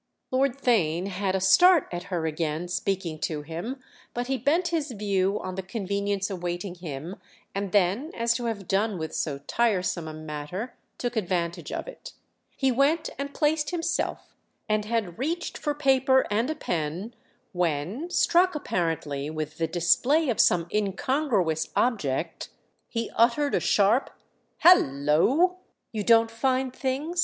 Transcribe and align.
Lord 0.31 0.57
Theign 0.59 1.09
had 1.09 1.35
a 1.35 1.39
start 1.39 1.87
at 1.91 2.05
her 2.05 2.25
again 2.25 2.67
speaking 2.67 3.19
to 3.19 3.43
him; 3.43 3.79
but 4.15 4.25
he 4.25 4.35
bent 4.39 4.69
his 4.69 4.89
view 4.89 5.39
on 5.39 5.53
the 5.53 5.61
convenience 5.61 6.27
awaiting 6.31 6.73
him 6.73 7.17
and 7.53 7.71
then, 7.71 8.09
as 8.15 8.33
to 8.37 8.45
have 8.45 8.67
done 8.67 8.97
with 8.97 9.13
so 9.13 9.37
tiresome 9.45 10.07
a 10.07 10.13
matter, 10.15 10.73
took 10.97 11.15
advantage 11.15 11.71
of 11.71 11.87
it. 11.87 12.13
He 12.57 12.71
went 12.71 13.11
and 13.19 13.31
placed 13.31 13.69
himself, 13.69 14.33
and 14.67 14.85
had 14.85 15.19
reached 15.19 15.55
for 15.55 15.75
paper 15.75 16.25
and 16.31 16.49
a 16.49 16.55
pen 16.55 17.13
when, 17.53 18.09
struck 18.09 18.55
apparently 18.55 19.29
with 19.29 19.59
the 19.59 19.67
display 19.67 20.29
of 20.29 20.39
some 20.39 20.67
incongruous 20.73 21.69
object, 21.75 22.49
he 22.89 23.11
uttered 23.15 23.53
a 23.53 23.59
sharp 23.59 24.09
"Hallo!" 24.63 25.57
"You 25.91 26.03
don't 26.03 26.31
find 26.31 26.73
things?" 26.75 27.19